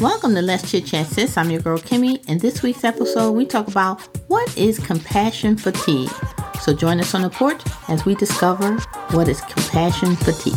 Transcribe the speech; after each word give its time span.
Welcome 0.00 0.36
to 0.36 0.42
Let's 0.42 0.70
Chit 0.70 0.86
Chat 0.86 1.08
Sis. 1.08 1.36
I'm 1.36 1.50
your 1.50 1.60
girl 1.60 1.76
Kimmy. 1.76 2.24
and 2.28 2.40
this 2.40 2.62
week's 2.62 2.84
episode, 2.84 3.32
we 3.32 3.44
talk 3.44 3.66
about 3.66 4.00
what 4.28 4.56
is 4.56 4.78
compassion 4.78 5.56
fatigue. 5.56 6.08
So 6.60 6.72
join 6.72 7.00
us 7.00 7.16
on 7.16 7.22
the 7.22 7.30
porch 7.30 7.60
as 7.88 8.04
we 8.04 8.14
discover 8.14 8.76
what 9.10 9.26
is 9.26 9.40
compassion 9.40 10.14
fatigue. 10.14 10.54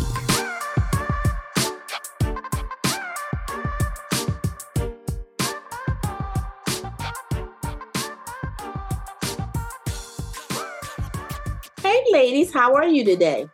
Hey, 11.82 12.04
ladies, 12.12 12.52
how 12.52 12.74
are 12.74 12.86
you 12.86 13.04
today? 13.04 13.46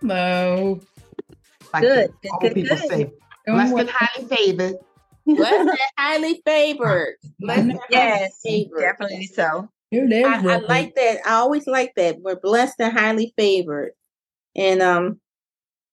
Hello. 0.00 0.80
Like 1.72 1.82
Good, 1.82 2.12
the 2.22 2.30
old 2.30 2.42
good, 2.42 2.54
people 2.54 2.76
good. 2.76 2.88
say, 2.88 3.12
blessed 3.46 3.74
and 3.78 3.90
highly 3.90 4.28
favored. 4.28 4.76
Blessed 5.36 5.68
and 5.70 5.78
highly 5.98 6.42
favored. 6.44 7.16
Blessed 7.40 7.60
and 7.60 7.72
highly 7.72 7.86
Yes, 7.90 8.40
favored. 8.44 8.80
definitely 8.80 9.26
so. 9.26 9.68
I, 9.92 10.54
I 10.54 10.56
like 10.58 10.94
that. 10.96 11.18
I 11.26 11.34
always 11.34 11.66
like 11.66 11.92
that. 11.96 12.20
We're 12.20 12.40
blessed 12.40 12.76
and 12.80 12.96
highly 12.96 13.34
favored. 13.36 13.92
And 14.56 14.82
um, 14.82 15.20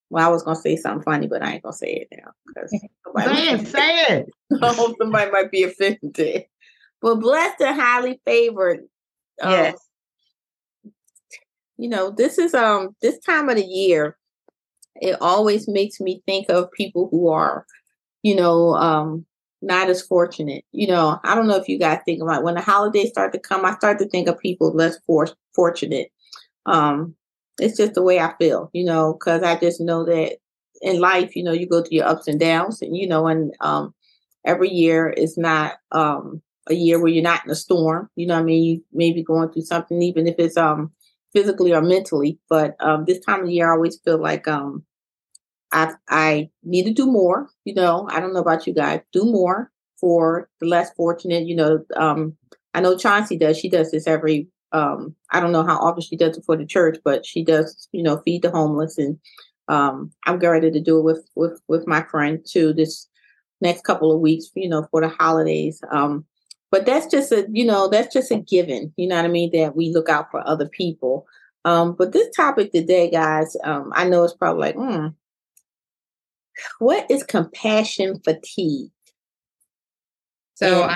well, 0.10 0.26
I 0.28 0.32
was 0.32 0.44
gonna 0.44 0.56
say 0.56 0.76
something 0.76 1.04
funny, 1.04 1.28
but 1.28 1.42
I 1.44 1.54
ain't 1.54 1.64
gonna 1.64 1.74
say 1.74 1.94
it 1.94 2.08
now 2.12 2.32
because 2.48 2.72
Say 3.26 3.50
it, 3.50 3.68
say 3.68 4.04
it. 4.18 4.30
I 4.62 4.74
hope 4.74 4.96
somebody 5.00 5.32
might 5.32 5.52
be 5.52 5.64
offended. 5.64 6.46
But 7.02 7.16
blessed 7.16 7.62
and 7.62 7.80
highly 7.80 8.22
favored. 8.26 8.80
um, 9.42 9.52
Yes. 9.52 9.76
you 11.78 11.90
know, 11.90 12.12
this 12.12 12.38
is 12.38 12.54
um 12.54 12.96
this 13.02 13.20
time 13.20 13.50
of 13.50 13.56
the 13.56 13.66
year. 13.66 14.18
It 15.02 15.18
always 15.22 15.68
makes 15.68 16.00
me 16.00 16.22
think 16.26 16.50
of 16.50 16.72
people 16.74 17.08
who 17.10 17.30
are, 17.30 17.66
you 18.24 18.36
know, 18.36 18.76
um 18.76 19.26
not 19.62 19.90
as 19.90 20.02
fortunate. 20.02 20.64
You 20.72 20.88
know, 20.88 21.20
I 21.24 21.36
don't 21.36 21.48
know 21.48 21.58
if 21.58 21.68
you 21.68 21.78
guys 21.78 22.00
think 22.06 22.22
about 22.22 22.44
when 22.44 22.56
the 22.56 22.62
holidays 22.62 23.10
start 23.10 23.34
to 23.34 23.40
come, 23.40 23.66
I 23.66 23.76
start 23.76 24.00
to 24.00 24.08
think 24.08 24.28
of 24.30 24.40
people 24.40 24.72
less 24.74 24.98
for- 25.06 25.28
fortunate. 25.54 26.12
Um, 26.66 27.16
it's 27.60 27.78
just 27.78 27.94
the 27.94 28.04
way 28.04 28.20
I 28.20 28.34
feel, 28.40 28.70
you 28.74 28.86
know, 28.86 29.14
because 29.14 29.44
I 29.44 29.60
just 29.60 29.82
know 29.82 30.06
that 30.06 30.38
in 30.82 31.00
life, 31.00 31.36
you 31.36 31.44
know, 31.44 31.52
you 31.52 31.68
go 31.68 31.82
through 31.82 31.98
your 31.98 32.08
ups 32.08 32.28
and 32.28 32.40
downs, 32.40 32.82
and 32.82 32.96
you 32.96 33.08
know, 33.08 33.28
and 33.28 33.54
um, 33.62 33.94
every 34.46 34.70
year 34.70 35.10
is 35.10 35.38
not 35.38 35.76
um 35.92 36.42
a 36.70 36.74
year 36.76 37.00
where 37.00 37.12
you're 37.12 37.24
not 37.24 37.44
in 37.46 37.52
a 37.52 37.56
storm. 37.56 38.10
You 38.16 38.28
know, 38.28 38.36
I 38.36 38.44
mean, 38.44 38.64
you 38.64 38.86
may 38.94 39.12
be 39.12 39.24
going 39.24 39.50
through 39.52 39.64
something, 39.64 40.02
even 40.02 40.28
if 40.28 40.36
it's 40.40 40.58
um 40.58 40.92
physically 41.34 41.74
or 41.74 41.82
mentally. 41.82 42.40
But 42.50 42.76
um, 42.80 43.06
this 43.06 43.20
time 43.20 43.44
of 43.44 43.50
year, 43.50 43.70
I 43.70 43.76
always 43.76 44.00
feel 44.04 44.20
like 44.22 44.48
um, 44.48 44.84
I 45.72 45.94
I 46.10 46.50
need 46.64 46.84
to 46.86 46.94
do 46.94 47.06
more. 47.06 47.50
You 47.66 47.74
know, 47.76 48.08
I 48.12 48.20
don't 48.20 48.34
know 48.34 48.42
about 48.42 48.68
you 48.68 48.74
guys, 48.74 49.02
do 49.14 49.26
more 49.26 49.72
for 50.00 50.50
the 50.60 50.68
less 50.68 50.92
fortunate. 50.94 51.46
You 51.48 51.56
know, 51.56 51.86
um, 51.96 52.36
I 52.74 52.82
know 52.82 52.98
Chauncey 52.98 53.38
does. 53.38 53.58
She 53.58 53.70
does 53.70 53.92
this 53.92 54.08
every. 54.08 54.48
Um, 54.72 55.16
I 55.32 55.40
don't 55.40 55.52
know 55.52 55.64
how 55.64 55.78
often 55.80 56.02
she 56.02 56.16
does 56.16 56.38
it 56.38 56.44
for 56.46 56.56
the 56.56 56.66
church, 56.66 57.00
but 57.04 57.26
she 57.26 57.44
does. 57.44 57.88
You 57.92 58.04
know, 58.04 58.22
feed 58.26 58.42
the 58.44 58.52
homeless, 58.52 58.98
and 58.98 59.18
um, 59.68 60.12
I'm 60.26 60.40
getting 60.40 60.52
ready 60.52 60.72
to 60.72 60.82
do 60.82 61.00
it 61.00 61.04
with 61.04 61.28
with 61.36 61.62
with 61.68 61.88
my 61.88 62.04
friend 62.04 62.46
too. 62.48 62.74
This 62.74 63.08
next 63.62 63.84
couple 63.84 64.12
of 64.12 64.22
weeks, 64.22 64.50
you 64.56 64.70
know, 64.70 64.88
for 64.92 65.02
the 65.02 65.10
holidays. 65.10 65.82
Um, 65.92 66.26
but 66.72 66.86
that's 66.86 67.08
just 67.08 67.32
a 67.32 67.48
you 67.52 67.66
know 67.66 67.88
that's 67.88 68.14
just 68.14 68.32
a 68.32 68.38
given 68.38 68.94
you 68.96 69.08
know 69.08 69.16
what 69.16 69.26
i 69.26 69.28
mean 69.28 69.50
that 69.52 69.76
we 69.76 69.92
look 69.92 70.08
out 70.08 70.30
for 70.30 70.48
other 70.48 70.68
people 70.70 71.26
um 71.66 71.96
but 71.98 72.12
this 72.14 72.28
topic 72.36 72.72
today 72.72 73.10
guys 73.10 73.56
um 73.64 73.92
i 73.96 74.08
know 74.08 74.24
it's 74.24 74.36
probably 74.36 74.62
like 74.62 74.76
hmm 74.76 75.08
what 76.80 77.10
is 77.10 77.24
compassion 77.24 78.20
fatigue 78.24 78.92
So, 80.56 80.84
And- 80.84 80.92
I, 80.92 80.96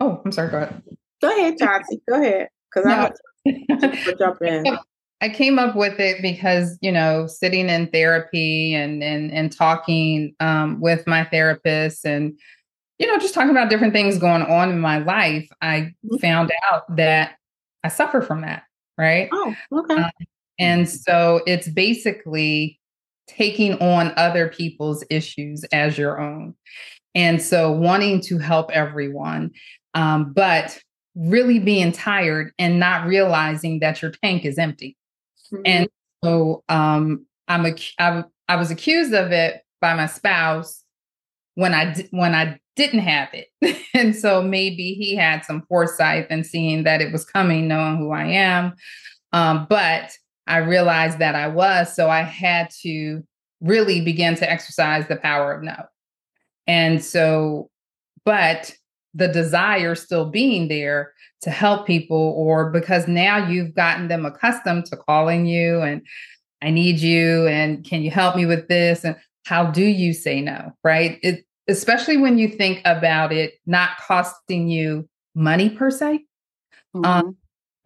oh, 0.00 0.20
I'm 0.24 0.32
sorry. 0.32 0.50
Go 0.50 0.58
ahead. 0.58 0.82
go 1.20 1.28
ahead 1.36 1.58
chauncey 1.58 2.00
go 2.08 2.14
ahead 2.20 2.48
because 2.72 2.86
i'm 2.86 4.16
jump 4.18 4.40
in 4.42 4.78
I 5.20 5.28
came 5.28 5.58
up 5.58 5.74
with 5.74 5.98
it 5.98 6.22
because 6.22 6.78
you 6.80 6.92
know, 6.92 7.26
sitting 7.26 7.68
in 7.68 7.88
therapy 7.88 8.72
and 8.72 9.02
and 9.02 9.32
and 9.32 9.50
talking 9.50 10.32
um, 10.38 10.80
with 10.80 11.08
my 11.08 11.24
therapist, 11.24 12.06
and 12.06 12.38
you 13.00 13.06
know, 13.08 13.18
just 13.18 13.34
talking 13.34 13.50
about 13.50 13.68
different 13.68 13.92
things 13.92 14.16
going 14.18 14.42
on 14.42 14.70
in 14.70 14.78
my 14.78 14.98
life. 14.98 15.48
I 15.60 15.92
Mhm. 16.06 16.20
found 16.20 16.52
out 16.70 16.94
that 16.94 17.32
I 17.82 17.88
suffer 17.88 18.22
from 18.22 18.42
that. 18.42 18.62
Right. 18.96 19.28
oh 19.32 19.52
okay 19.72 19.94
Um, 19.96 20.10
And 20.60 20.88
so 20.88 21.40
it's 21.48 21.66
basically 21.68 22.78
taking 23.28 23.74
on 23.74 24.12
other 24.16 24.48
people's 24.48 25.04
issues 25.10 25.64
as 25.72 25.96
your 25.96 26.20
own. 26.20 26.54
And 27.14 27.40
so 27.40 27.70
wanting 27.70 28.20
to 28.22 28.38
help 28.38 28.70
everyone, 28.72 29.52
um, 29.94 30.32
but 30.32 30.78
really 31.14 31.58
being 31.58 31.92
tired 31.92 32.52
and 32.58 32.80
not 32.80 33.06
realizing 33.06 33.80
that 33.80 34.02
your 34.02 34.12
tank 34.22 34.44
is 34.44 34.58
empty. 34.58 34.96
And 35.64 35.88
so 36.24 36.62
um, 36.68 37.26
I'm, 37.48 37.66
ac- 37.66 37.94
I, 37.98 38.24
I 38.48 38.56
was 38.56 38.70
accused 38.70 39.14
of 39.14 39.32
it 39.32 39.62
by 39.80 39.94
my 39.94 40.06
spouse 40.06 40.82
when 41.54 41.74
I 41.74 42.06
when 42.12 42.36
I 42.36 42.60
didn't 42.76 43.00
have 43.00 43.30
it, 43.32 43.48
and 43.94 44.14
so 44.14 44.40
maybe 44.40 44.94
he 44.94 45.16
had 45.16 45.44
some 45.44 45.62
foresight 45.68 46.28
and 46.30 46.46
seeing 46.46 46.84
that 46.84 47.00
it 47.00 47.12
was 47.12 47.24
coming, 47.24 47.66
knowing 47.66 47.96
who 47.96 48.12
I 48.12 48.26
am. 48.26 48.74
Um, 49.32 49.66
but 49.68 50.12
I 50.48 50.58
realized 50.58 51.18
that 51.18 51.34
I 51.34 51.48
was, 51.48 51.94
so 51.94 52.08
I 52.10 52.22
had 52.22 52.70
to 52.82 53.22
really 53.60 54.00
begin 54.00 54.34
to 54.36 54.50
exercise 54.50 55.06
the 55.08 55.16
power 55.16 55.52
of 55.52 55.62
no. 55.62 55.76
And 56.66 57.04
so, 57.04 57.70
but 58.24 58.74
the 59.14 59.28
desire 59.28 59.94
still 59.94 60.26
being 60.30 60.68
there 60.68 61.12
to 61.42 61.50
help 61.50 61.86
people, 61.86 62.34
or 62.36 62.70
because 62.70 63.08
now 63.08 63.48
you've 63.48 63.74
gotten 63.74 64.08
them 64.08 64.26
accustomed 64.26 64.86
to 64.86 64.96
calling 64.96 65.46
you 65.46 65.80
and 65.80 66.02
I 66.60 66.70
need 66.70 66.98
you, 66.98 67.46
and 67.46 67.84
can 67.84 68.02
you 68.02 68.10
help 68.10 68.34
me 68.34 68.44
with 68.44 68.66
this? 68.68 69.04
And 69.04 69.16
how 69.46 69.70
do 69.70 69.84
you 69.84 70.12
say 70.12 70.40
no? 70.40 70.72
Right. 70.82 71.18
It, 71.22 71.44
especially 71.68 72.16
when 72.16 72.38
you 72.38 72.48
think 72.48 72.80
about 72.84 73.32
it 73.32 73.54
not 73.66 73.90
costing 73.98 74.68
you 74.68 75.08
money 75.34 75.70
per 75.70 75.90
se 75.90 76.24
um, 76.94 77.36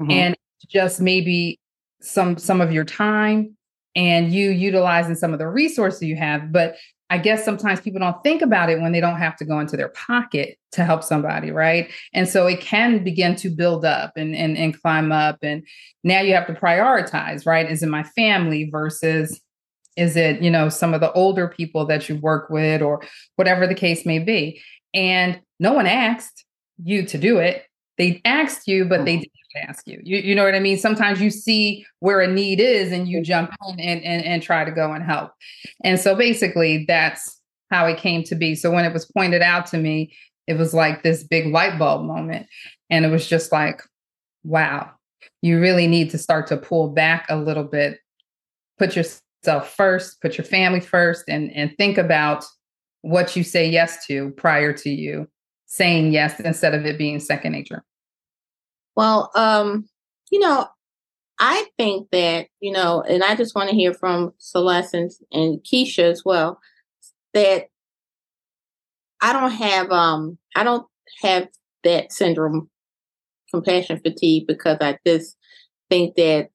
Mhm. 0.01 0.11
and 0.13 0.37
just 0.69 1.01
maybe 1.01 1.59
some 2.03 2.37
some 2.39 2.61
of 2.61 2.73
your 2.73 2.85
time 2.85 3.57
and 3.95 4.33
you 4.33 4.51
utilizing 4.51 5.15
some 5.15 5.33
of 5.33 5.39
the 5.39 5.49
resources 5.49 6.03
you 6.03 6.17
have 6.17 6.51
but 6.53 6.77
i 7.11 7.19
guess 7.19 7.45
sometimes 7.45 7.81
people 7.81 8.01
don't 8.01 8.23
think 8.23 8.43
about 8.43 8.71
it 8.71 8.81
when 8.81 8.93
they 8.93 9.01
don't 9.01 9.19
have 9.19 9.37
to 9.37 9.45
go 9.45 9.61
into 9.61 9.77
their 9.77 9.91
pocket 9.91 10.59
to 10.73 10.85
help 10.85 11.05
somebody 11.05 11.51
right? 11.51 11.91
And 12.13 12.29
so 12.29 12.47
it 12.47 12.61
can 12.61 13.05
begin 13.05 13.37
to 13.37 13.51
build 13.51 13.85
up 13.85 14.13
and 14.17 14.35
and, 14.35 14.57
and 14.57 14.81
climb 14.81 15.13
up 15.13 15.39
and 15.43 15.63
now 16.03 16.21
you 16.21 16.35
have 16.35 16.47
to 16.49 16.55
prioritize 16.55 17.47
right? 17.47 17.71
Is 17.71 17.83
it 17.83 17.89
my 17.89 18.03
family 18.03 18.69
versus 18.71 19.41
is 19.97 20.17
it 20.17 20.41
you 20.41 20.51
know 20.51 20.69
some 20.69 20.95
of 20.95 21.01
the 21.01 21.13
older 21.13 21.49
people 21.49 21.85
that 21.87 22.09
you 22.09 22.17
work 22.17 22.49
with 22.51 22.83
or 22.83 23.03
whatever 23.37 23.67
the 23.67 23.75
case 23.75 24.05
may 24.05 24.19
be? 24.19 24.61
And 24.95 25.41
no 25.61 25.73
one 25.73 25.87
asked 25.87 26.45
you 26.83 27.05
to 27.07 27.19
do 27.19 27.39
it. 27.39 27.65
They 27.99 28.21
asked 28.25 28.67
you 28.67 28.87
but 28.87 29.05
they 29.05 29.15
mm-hmm. 29.15 29.21
didn't 29.21 29.33
ask 29.61 29.87
you. 29.87 30.01
you 30.03 30.19
you 30.19 30.35
know 30.35 30.45
what 30.45 30.55
i 30.55 30.61
mean? 30.61 30.79
Sometimes 30.79 31.21
you 31.21 31.31
see 31.31 31.85
where 32.01 32.21
a 32.21 32.27
need 32.27 32.61
is 32.61 32.93
and 32.93 33.09
you 33.09 33.23
jump 33.23 33.51
in 33.69 33.81
and, 33.81 34.03
and 34.05 34.25
and 34.25 34.43
try 34.43 34.65
to 34.65 34.71
go 34.71 34.93
and 34.93 35.05
help. 35.05 35.33
And 35.85 35.99
so 35.99 36.15
basically 36.15 36.85
that's 36.87 37.39
how 37.71 37.87
it 37.87 37.99
came 37.99 38.23
to 38.25 38.35
be. 38.35 38.55
So 38.55 38.71
when 38.71 38.85
it 38.85 38.93
was 38.93 39.07
pointed 39.07 39.43
out 39.43 39.67
to 39.67 39.79
me 39.79 40.15
it 40.47 40.55
was 40.55 40.75
like 40.75 41.03
this 41.03 41.23
big 41.23 41.47
light 41.47 41.79
bulb 41.79 42.05
moment. 42.05 42.47
And 42.91 43.05
it 43.05 43.09
was 43.09 43.27
just 43.27 43.53
like 43.53 43.83
wow 44.45 44.91
you 45.41 45.61
really 45.61 45.87
need 45.87 46.11
to 46.11 46.19
start 46.19 46.47
to 46.49 46.57
pull 46.57 46.89
back 46.89 47.27
a 47.29 47.37
little 47.37 47.65
bit. 47.65 47.99
Put 48.79 48.97
yourself 48.97 49.23
first 49.77 50.21
put 50.21 50.39
your 50.39 50.45
family 50.45 50.81
first 50.81 51.25
and 51.29 51.51
and 51.53 51.77
think 51.77 51.99
about 51.99 52.45
what 53.01 53.35
you 53.35 53.43
say 53.43 53.69
yes 53.69 54.07
to 54.07 54.31
prior 54.31 54.73
to 54.73 54.91
you 54.91 55.29
saying 55.67 56.13
yes 56.13 56.39
instead 56.41 56.75
of 56.75 56.87
it 56.87 56.97
being 56.97 57.19
second 57.19 57.53
nature 57.53 57.83
Well, 58.97 59.31
um, 59.35 59.89
you 60.31 60.39
know, 60.41 60.67
I 61.41 61.67
think 61.79 62.09
that, 62.13 62.49
you 62.61 62.73
know, 62.73 63.03
and 63.03 63.25
I 63.25 63.37
just 63.37 63.55
want 63.55 63.71
to 63.71 63.77
hear 63.77 63.95
from 63.95 64.33
Celeste 64.39 64.95
and, 64.95 65.11
and 65.33 65.61
Keisha 65.65 66.05
as 66.05 66.23
well, 66.25 66.61
that 67.35 67.69
I 69.21 69.33
don't 69.33 69.51
have 69.51 69.91
um 69.91 70.39
I 70.57 70.65
don't 70.65 70.87
have 71.23 71.49
that 71.85 72.13
syndrome 72.13 72.69
compassion 73.53 74.01
fatigue 74.01 74.47
because 74.47 74.79
I 74.81 74.99
just 75.07 75.37
think 75.91 76.17
that 76.17 76.51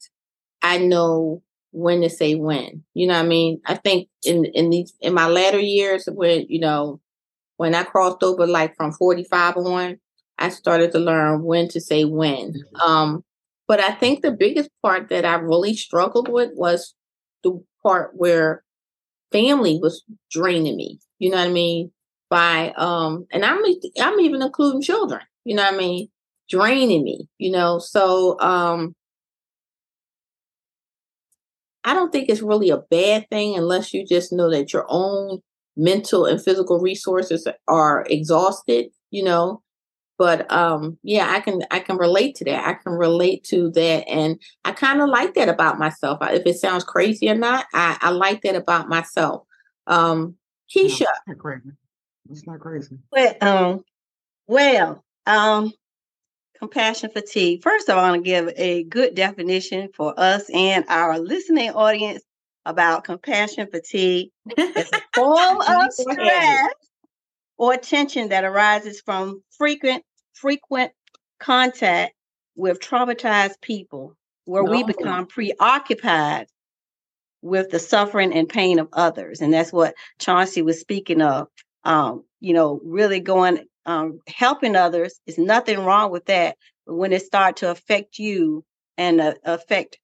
I 0.61 0.79
know 0.79 1.43
when 1.71 2.01
to 2.01 2.09
say 2.09 2.35
when. 2.35 2.83
You 2.93 3.07
know 3.07 3.15
what 3.15 3.25
I 3.25 3.29
mean? 3.29 3.61
I 3.65 3.75
think 3.75 4.09
in 4.25 4.45
in 4.45 4.69
these 4.69 4.93
in 5.01 5.13
my 5.13 5.27
latter 5.27 5.59
years 5.59 6.07
when, 6.11 6.45
you 6.49 6.59
know, 6.59 7.01
when 7.57 7.75
I 7.75 7.83
crossed 7.83 8.23
over 8.23 8.47
like 8.47 8.75
from 8.77 8.93
45 8.93 9.57
on, 9.57 9.99
I 10.39 10.49
started 10.49 10.91
to 10.93 10.99
learn 10.99 11.43
when 11.43 11.67
to 11.69 11.81
say 11.81 12.05
when. 12.05 12.55
Um, 12.83 13.23
but 13.67 13.79
I 13.79 13.91
think 13.91 14.21
the 14.21 14.31
biggest 14.31 14.69
part 14.81 15.09
that 15.09 15.25
I 15.25 15.35
really 15.35 15.75
struggled 15.75 16.29
with 16.29 16.51
was 16.55 16.93
the 17.43 17.63
part 17.83 18.11
where 18.15 18.63
family 19.31 19.79
was 19.81 20.03
draining 20.31 20.77
me. 20.77 20.99
You 21.19 21.31
know 21.31 21.37
what 21.37 21.47
I 21.47 21.51
mean? 21.51 21.91
by 22.29 22.73
um 22.75 23.25
and 23.31 23.45
I'm 23.45 23.63
I'm 24.01 24.19
even 24.19 24.41
including 24.41 24.81
children, 24.81 25.21
you 25.45 25.55
know 25.55 25.63
what 25.63 25.75
I 25.75 25.77
mean, 25.77 26.09
draining 26.49 27.03
me, 27.05 27.29
you 27.37 27.51
know. 27.51 27.79
So 27.79 28.37
um 28.41 28.95
I 31.83 31.93
don't 31.93 32.11
think 32.11 32.29
it's 32.29 32.41
really 32.41 32.69
a 32.69 32.77
bad 32.89 33.27
thing 33.29 33.55
unless 33.55 33.93
you 33.93 34.05
just 34.05 34.33
know 34.33 34.49
that 34.51 34.73
your 34.73 34.85
own 34.89 35.39
mental 35.75 36.25
and 36.25 36.41
physical 36.43 36.79
resources 36.79 37.47
are 37.67 38.05
exhausted, 38.09 38.87
you 39.11 39.23
know. 39.23 39.61
But 40.17 40.51
um 40.51 40.97
yeah, 41.03 41.29
I 41.29 41.39
can 41.39 41.61
I 41.71 41.79
can 41.79 41.97
relate 41.97 42.35
to 42.35 42.45
that. 42.45 42.67
I 42.67 42.73
can 42.73 42.93
relate 42.93 43.43
to 43.45 43.69
that 43.71 44.07
and 44.07 44.39
I 44.65 44.71
kind 44.71 45.01
of 45.01 45.09
like 45.09 45.35
that 45.35 45.49
about 45.49 45.79
myself. 45.79 46.19
If 46.21 46.45
it 46.45 46.57
sounds 46.57 46.83
crazy 46.83 47.29
or 47.29 47.35
not, 47.35 47.65
I, 47.73 47.97
I 48.01 48.09
like 48.09 48.41
that 48.41 48.55
about 48.55 48.89
myself. 48.89 49.43
Um 49.85 50.35
Keisha. 50.73 51.05
No, 51.27 51.35
crazy. 51.35 51.69
It's 52.29 52.45
not 52.45 52.59
crazy. 52.59 52.97
Well, 53.11 53.35
um, 53.41 53.83
well, 54.47 55.03
um, 55.25 55.71
compassion 56.59 57.09
fatigue. 57.09 57.61
First, 57.63 57.89
of 57.89 57.97
all 57.97 58.03
I 58.03 58.11
want 58.11 58.23
to 58.23 58.29
give 58.29 58.51
a 58.57 58.83
good 58.85 59.15
definition 59.15 59.89
for 59.93 60.13
us 60.17 60.49
and 60.53 60.85
our 60.89 61.19
listening 61.19 61.71
audience 61.71 62.23
about 62.65 63.05
compassion 63.05 63.67
fatigue. 63.71 64.31
It's 64.57 64.91
a 64.91 65.01
form 65.15 65.61
of 65.67 65.93
stress 65.93 66.69
or 67.57 67.77
tension 67.77 68.30
that 68.30 68.44
arises 68.44 69.01
from 69.01 69.44
frequent 69.57 70.04
frequent 70.33 70.92
contact 71.39 72.13
with 72.56 72.80
traumatized 72.80 73.59
people 73.62 74.15
where 74.45 74.63
we 74.63 74.83
become 74.83 75.25
preoccupied 75.27 76.48
with 77.42 77.69
the 77.69 77.80
suffering 77.80 78.33
and 78.33 78.50
pain 78.50 78.80
of 78.80 78.89
others. 78.94 79.42
And 79.42 79.54
that's 79.54 79.71
what 79.71 79.95
chauncey 80.19 80.62
was 80.62 80.80
speaking 80.80 81.21
of 81.21 81.48
um, 81.83 82.24
you 82.39 82.54
know 82.54 82.80
really 82.83 83.19
going 83.19 83.65
um, 83.86 84.19
helping 84.27 84.75
others. 84.75 85.19
Is 85.25 85.38
nothing 85.38 85.80
wrong 85.80 86.12
with 86.12 86.25
that 86.25 86.57
but 86.86 86.95
when 86.95 87.13
it 87.13 87.21
start 87.21 87.57
to 87.57 87.71
affect 87.71 88.18
you 88.18 88.63
and 88.98 89.21
uh, 89.21 89.33
affect 89.44 90.00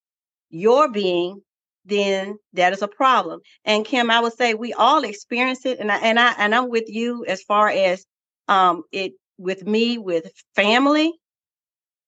your 0.50 0.92
being 0.92 1.42
then 1.86 2.38
that 2.54 2.74
is 2.74 2.82
a 2.82 2.88
problem. 2.88 3.42
And 3.66 3.86
Kim, 3.86 4.10
I 4.12 4.20
would 4.22 4.34
say 4.34 4.54
we 4.54 4.74
all 4.74 5.04
experience 5.04 5.66
it, 5.66 5.80
and 5.80 5.92
I 5.92 5.98
and 5.98 6.20
I 6.20 6.34
and 6.38 6.56
I'm 6.56 6.70
with 6.70 6.86
you 6.88 7.26
as 7.26 7.42
far 7.44 7.70
as 7.70 8.06
um 8.48 8.84
it 8.92 9.14
with 9.38 9.66
me 9.66 9.98
with 9.98 10.32
family 10.56 11.14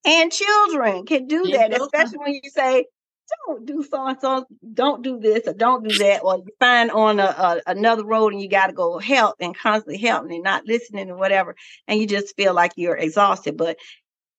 and 0.06 0.32
children 0.32 1.06
can 1.06 1.28
do 1.28 1.50
that, 1.50 1.74
especially 1.74 2.20
when 2.20 2.34
you 2.34 2.50
say 2.50 2.86
don't 3.48 3.66
do 3.66 3.84
so 3.84 4.06
and 4.06 4.20
so, 4.22 4.46
don't 4.74 5.04
do 5.04 5.20
this 5.20 5.48
or 5.48 5.54
don't 5.54 5.84
do 5.84 5.98
that, 5.98 6.22
or 6.24 6.38
you 6.38 6.48
find 6.60 6.92
on 6.92 7.20
a, 7.20 7.24
a 7.24 7.62
another 7.68 8.06
road 8.06 8.34
and 8.34 8.42
you 8.42 8.48
got 8.48 8.68
to 8.68 8.74
go 8.74 9.00
help 9.00 9.36
and 9.40 9.58
constantly 9.58 9.98
help 9.98 10.30
and 10.30 10.44
not 10.44 10.66
listening 10.68 11.10
or 11.10 11.18
whatever, 11.18 11.56
and 11.88 12.00
you 12.00 12.08
just 12.08 12.36
feel 12.36 12.54
like 12.54 12.74
you're 12.76 12.96
exhausted. 12.96 13.58
But 13.58 13.78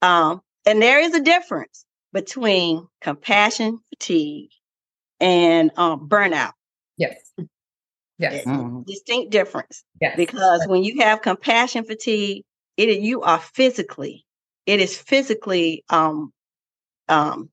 um, 0.02 0.40
and 0.64 0.80
there 0.80 1.00
is 1.00 1.14
a 1.14 1.20
difference 1.20 1.84
between 2.12 2.86
compassion 3.00 3.80
fatigue 3.90 4.50
and 5.20 5.70
um, 5.76 6.08
burnout. 6.08 6.52
Yes. 6.96 7.16
Yes. 8.18 8.44
Mm-hmm. 8.44 8.82
Distinct 8.86 9.30
difference. 9.30 9.84
Yes. 10.00 10.16
Because 10.16 10.66
when 10.66 10.84
you 10.84 11.00
have 11.00 11.22
compassion 11.22 11.84
fatigue, 11.84 12.44
it 12.76 13.00
you 13.00 13.22
are 13.22 13.40
physically, 13.40 14.24
it 14.66 14.80
is 14.80 14.96
physically 14.96 15.84
um 15.88 16.32
um 17.08 17.50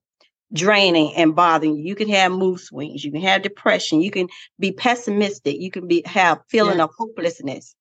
draining 0.52 1.14
and 1.16 1.34
bothering 1.34 1.76
you. 1.76 1.84
You 1.84 1.94
can 1.94 2.08
have 2.10 2.32
mood 2.32 2.60
swings, 2.60 3.04
you 3.04 3.10
can 3.12 3.22
have 3.22 3.42
depression, 3.42 4.00
you 4.00 4.10
can 4.10 4.28
be 4.58 4.72
pessimistic, 4.72 5.60
you 5.60 5.70
can 5.70 5.88
be 5.88 6.02
have 6.06 6.40
feeling 6.48 6.80
of 6.80 6.90
hopelessness. 6.96 7.74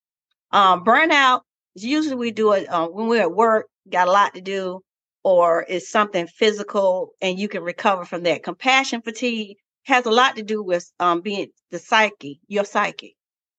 Um, 0.52 0.84
burnout 0.84 1.42
is 1.76 1.86
usually 1.86 2.16
we 2.16 2.32
do 2.32 2.54
it 2.54 2.68
uh, 2.70 2.88
when 2.88 3.08
we're 3.08 3.22
at 3.22 3.32
work, 3.32 3.68
got 3.90 4.08
a 4.08 4.12
lot 4.12 4.34
to 4.34 4.42
do, 4.42 4.82
or 5.24 5.66
it's 5.68 5.90
something 5.90 6.28
physical 6.28 7.14
and 7.22 7.40
you 7.40 7.48
can 7.48 7.64
recover 7.64 8.06
from 8.06 8.24
that. 8.24 8.44
Compassion 8.44 9.02
fatigue 9.02 9.58
has 9.84 10.06
a 10.06 10.12
lot 10.12 10.36
to 10.36 10.44
do 10.44 10.64
with 10.64 10.90
um, 11.00 11.22
being 11.22 11.48
the 11.72 11.80
psyche, 11.80 12.40
your 12.48 12.66
psyche, 12.66 13.16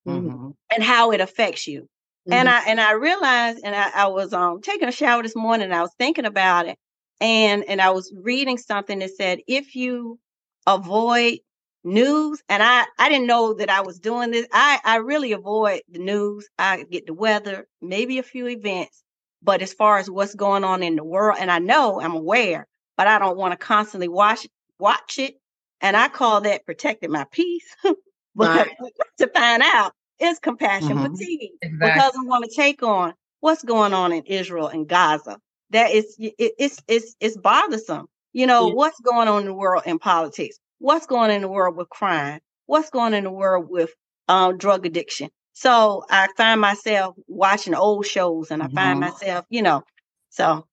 mm-hmm. 0.07 0.49
and 0.73 0.83
how 0.83 1.11
it 1.11 1.21
affects 1.21 1.67
you. 1.67 1.81
Mm-hmm. 1.81 2.33
And 2.33 2.49
I 2.49 2.63
and 2.65 2.81
I 2.81 2.93
realized, 2.93 3.59
and 3.63 3.75
I, 3.75 3.91
I 3.93 4.07
was 4.07 4.33
um, 4.33 4.61
taking 4.61 4.87
a 4.87 4.91
shower 4.91 5.21
this 5.21 5.35
morning, 5.35 5.65
and 5.65 5.75
I 5.75 5.81
was 5.81 5.93
thinking 5.99 6.25
about 6.25 6.67
it, 6.67 6.77
and 7.21 7.63
and 7.67 7.79
I 7.81 7.91
was 7.91 8.11
reading 8.21 8.57
something 8.57 8.99
that 8.99 9.15
said 9.15 9.39
if 9.47 9.75
you 9.75 10.19
avoid 10.65 11.39
news, 11.83 12.41
and 12.49 12.63
I 12.63 12.85
I 12.97 13.09
didn't 13.09 13.27
know 13.27 13.53
that 13.53 13.69
I 13.69 13.81
was 13.81 13.99
doing 13.99 14.31
this. 14.31 14.47
I 14.51 14.79
I 14.83 14.97
really 14.97 15.33
avoid 15.33 15.81
the 15.89 15.99
news. 15.99 16.47
I 16.57 16.83
get 16.83 17.05
the 17.05 17.13
weather, 17.13 17.67
maybe 17.81 18.17
a 18.17 18.23
few 18.23 18.47
events, 18.47 19.03
but 19.43 19.61
as 19.61 19.73
far 19.73 19.99
as 19.99 20.09
what's 20.09 20.33
going 20.33 20.63
on 20.63 20.81
in 20.81 20.95
the 20.95 21.03
world, 21.03 21.37
and 21.39 21.51
I 21.51 21.59
know 21.59 22.01
I'm 22.01 22.15
aware, 22.15 22.67
but 22.97 23.05
I 23.05 23.19
don't 23.19 23.37
want 23.37 23.51
to 23.51 23.57
constantly 23.57 24.07
watch 24.07 24.47
watch 24.79 25.19
it 25.19 25.35
and 25.81 25.95
I 25.95 26.07
call 26.07 26.41
that 26.41 26.65
protecting 26.65 27.11
my 27.11 27.25
peace. 27.31 27.65
but 28.35 28.67
right. 28.67 28.93
to 29.19 29.27
find 29.27 29.63
out 29.63 29.93
is 30.19 30.39
compassion 30.39 30.97
mm-hmm. 30.97 31.13
fatigue 31.13 31.51
exactly. 31.61 31.77
because 31.79 32.13
I 32.17 32.23
want 32.23 32.45
to 32.49 32.55
take 32.55 32.83
on 32.83 33.13
what's 33.39 33.63
going 33.63 33.93
on 33.93 34.11
in 34.11 34.23
Israel 34.23 34.67
and 34.67 34.87
Gaza. 34.87 35.37
That 35.71 35.91
is, 35.91 36.15
it, 36.19 36.33
it's 36.37 36.81
it's 36.87 37.15
it's 37.19 37.37
bothersome. 37.37 38.07
You 38.33 38.47
know 38.47 38.67
what's 38.67 38.99
going 38.99 39.27
on 39.27 39.41
in 39.41 39.47
the 39.47 39.53
world 39.53 39.83
in 39.85 39.99
politics. 39.99 40.57
What's 40.79 41.05
going 41.05 41.31
on 41.31 41.37
in 41.37 41.41
the 41.41 41.47
world 41.47 41.75
with 41.75 41.89
crime. 41.89 42.39
What's 42.65 42.89
going 42.89 43.07
on 43.07 43.13
in 43.15 43.23
the 43.23 43.31
world 43.31 43.67
with 43.69 43.91
um, 44.27 44.57
drug 44.57 44.85
addiction. 44.85 45.29
So 45.53 46.03
I 46.09 46.27
find 46.35 46.59
myself 46.59 47.15
watching 47.27 47.75
old 47.75 48.05
shows, 48.05 48.51
and 48.51 48.61
I 48.61 48.67
mm-hmm. 48.67 48.75
find 48.75 48.99
myself, 48.99 49.45
you 49.49 49.61
know. 49.61 49.83
So, 50.29 50.67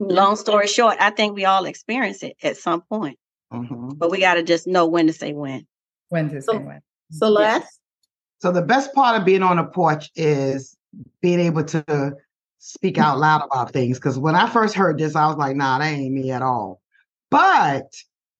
long 0.00 0.36
story 0.36 0.66
short, 0.66 0.96
I 0.98 1.10
think 1.10 1.34
we 1.34 1.44
all 1.44 1.66
experience 1.66 2.22
it 2.22 2.36
at 2.42 2.56
some 2.56 2.80
point. 2.82 3.18
Mm-hmm. 3.54 3.90
But 3.96 4.10
we 4.10 4.20
got 4.20 4.34
to 4.34 4.42
just 4.42 4.66
know 4.66 4.86
when 4.86 5.06
to 5.06 5.12
say 5.12 5.32
when. 5.32 5.66
When 6.08 6.28
to 6.30 6.40
say 6.40 6.46
so, 6.46 6.58
when. 6.58 6.80
Celeste. 7.10 7.80
So 8.40 8.52
the 8.52 8.62
best 8.62 8.94
part 8.94 9.18
of 9.18 9.24
being 9.24 9.42
on 9.42 9.56
the 9.56 9.64
porch 9.64 10.10
is 10.16 10.76
being 11.20 11.40
able 11.40 11.64
to 11.64 12.12
speak 12.58 12.98
out 12.98 13.18
loud 13.18 13.42
about 13.44 13.72
things. 13.72 13.98
Because 13.98 14.18
when 14.18 14.34
I 14.34 14.48
first 14.48 14.74
heard 14.74 14.98
this, 14.98 15.16
I 15.16 15.26
was 15.26 15.36
like, 15.36 15.56
"Nah, 15.56 15.78
that 15.78 15.92
ain't 15.92 16.14
me 16.14 16.30
at 16.30 16.42
all." 16.42 16.80
But 17.30 17.94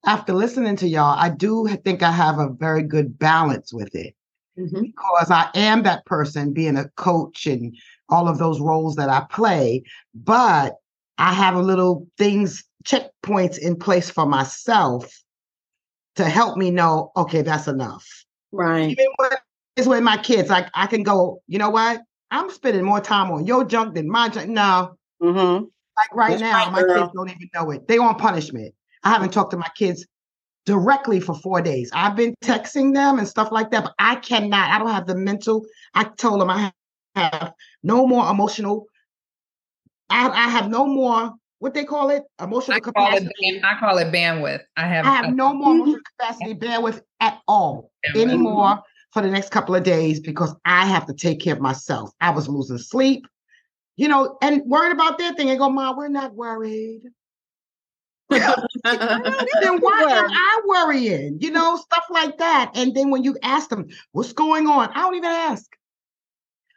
after 0.05 0.33
listening 0.33 0.75
to 0.77 0.87
y'all, 0.87 1.17
I 1.17 1.29
do 1.29 1.67
think 1.83 2.03
I 2.03 2.11
have 2.11 2.39
a 2.39 2.49
very 2.49 2.83
good 2.83 3.17
balance 3.17 3.73
with 3.73 3.93
it 3.95 4.15
mm-hmm. 4.57 4.81
because 4.81 5.31
I 5.31 5.49
am 5.55 5.83
that 5.83 6.05
person 6.05 6.53
being 6.53 6.77
a 6.77 6.89
coach 6.89 7.45
and 7.47 7.75
all 8.09 8.27
of 8.27 8.37
those 8.37 8.59
roles 8.59 8.95
that 8.95 9.09
I 9.09 9.25
play. 9.31 9.83
But 10.13 10.75
I 11.17 11.33
have 11.33 11.55
a 11.55 11.61
little 11.61 12.07
things 12.17 12.63
checkpoints 12.85 13.57
in 13.57 13.75
place 13.75 14.09
for 14.09 14.25
myself 14.25 15.11
to 16.15 16.25
help 16.25 16.57
me 16.57 16.71
know, 16.71 17.11
okay, 17.17 17.41
that's 17.41 17.67
enough. 17.67 18.07
Right. 18.51 18.89
Even 18.89 19.07
when 19.17 19.31
it's 19.75 19.87
with 19.87 20.03
my 20.03 20.17
kids, 20.17 20.49
like 20.49 20.67
I 20.73 20.87
can 20.87 21.03
go, 21.03 21.41
you 21.47 21.59
know 21.59 21.69
what? 21.69 22.01
I'm 22.31 22.49
spending 22.49 22.83
more 22.83 23.01
time 23.01 23.31
on 23.31 23.45
your 23.45 23.65
junk 23.65 23.95
than 23.95 24.09
my 24.09 24.29
junk. 24.29 24.49
No. 24.49 24.95
Mm-hmm. 25.21 25.65
Like 25.97 26.15
right 26.15 26.39
that's 26.39 26.41
now, 26.41 26.69
my 26.71 26.81
girl. 26.81 27.03
kids 27.03 27.13
don't 27.15 27.29
even 27.29 27.49
know 27.53 27.71
it. 27.71 27.87
They 27.87 27.97
on 27.97 28.15
punishment. 28.15 28.73
I 29.03 29.09
haven't 29.09 29.31
talked 29.31 29.51
to 29.51 29.57
my 29.57 29.69
kids 29.75 30.05
directly 30.65 31.19
for 31.19 31.35
four 31.35 31.61
days. 31.61 31.91
I've 31.93 32.15
been 32.15 32.33
texting 32.43 32.93
them 32.93 33.19
and 33.19 33.27
stuff 33.27 33.51
like 33.51 33.71
that, 33.71 33.83
but 33.83 33.93
I 33.99 34.15
cannot. 34.15 34.71
I 34.71 34.79
don't 34.79 34.89
have 34.89 35.07
the 35.07 35.15
mental. 35.15 35.65
I 35.93 36.05
told 36.05 36.41
them 36.41 36.49
I 36.49 36.71
have 37.15 37.53
no 37.83 38.07
more 38.07 38.29
emotional. 38.29 38.87
I, 40.09 40.27
I 40.27 40.49
have 40.49 40.69
no 40.69 40.85
more 40.85 41.33
what 41.59 41.73
they 41.73 41.85
call 41.85 42.09
it 42.09 42.23
emotional 42.41 42.77
I 42.77 42.79
capacity. 42.79 43.25
Call 43.25 43.55
it, 43.55 43.63
I 43.63 43.79
call 43.79 43.97
it 43.97 44.11
bandwidth. 44.11 44.61
I 44.77 44.87
have 44.87 45.05
I 45.05 45.15
have 45.15 45.33
no 45.33 45.53
more 45.53 45.73
emotional 45.73 46.01
capacity 46.19 46.53
bandwidth 46.53 47.01
at 47.19 47.39
all 47.47 47.91
bandwidth. 48.05 48.21
anymore 48.21 48.83
for 49.11 49.21
the 49.21 49.29
next 49.29 49.49
couple 49.49 49.73
of 49.73 49.83
days 49.83 50.19
because 50.19 50.53
I 50.65 50.85
have 50.85 51.05
to 51.07 51.13
take 51.13 51.39
care 51.39 51.53
of 51.53 51.61
myself. 51.61 52.11
I 52.19 52.31
was 52.31 52.49
losing 52.49 52.77
sleep, 52.77 53.25
you 53.95 54.09
know, 54.09 54.37
and 54.41 54.61
worried 54.65 54.91
about 54.91 55.17
their 55.17 55.33
thing 55.33 55.49
and 55.49 55.57
go, 55.57 55.69
Mom, 55.69 55.95
we're 55.95 56.09
not 56.09 56.35
worried. 56.35 57.03
then 58.29 58.41
why 59.79 60.05
am 60.09 60.29
I 60.29 60.61
worrying? 60.65 61.37
You 61.39 61.51
know, 61.51 61.77
stuff 61.77 62.05
like 62.09 62.39
that. 62.39 62.71
And 62.75 62.95
then 62.95 63.11
when 63.11 63.23
you 63.23 63.37
ask 63.43 63.69
them, 63.69 63.87
what's 64.11 64.33
going 64.33 64.67
on? 64.67 64.89
I 64.89 65.01
don't 65.01 65.15
even 65.15 65.29
ask 65.29 65.65